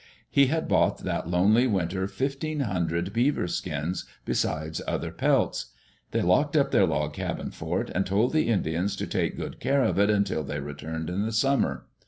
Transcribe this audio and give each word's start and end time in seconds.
He 0.31 0.47
had 0.47 0.67
bought 0.67 1.03
that 1.03 1.29
lonely 1.29 1.67
winter 1.67 2.07
fifteen 2.07 2.61
hundred 2.61 3.13
beaver 3.13 3.45
skins, 3.47 4.05
besides 4.25 4.81
other 4.87 5.11
pelts. 5.11 5.67
They 6.09 6.23
locked 6.23 6.57
up 6.57 6.71
their 6.71 6.87
log 6.87 7.13
cabin 7.13 7.51
fort, 7.51 7.91
and 7.93 8.03
told 8.03 8.33
the 8.33 8.47
Indians 8.47 8.95
to 8.95 9.05
take 9.05 9.37
good 9.37 9.59
care 9.59 9.83
of 9.83 9.99
it 9.99 10.09
until 10.09 10.43
they 10.43 10.59
returned 10.59 11.07
in 11.11 11.23
the 11.23 11.31
summer. 11.31 11.85